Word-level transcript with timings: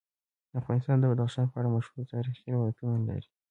افغانستان 0.59 0.97
د 0.99 1.05
بدخشان 1.11 1.45
په 1.49 1.57
اړه 1.59 1.69
مشهور 1.75 2.03
تاریخی 2.13 2.47
روایتونه 2.55 2.95
لري. 3.07 3.29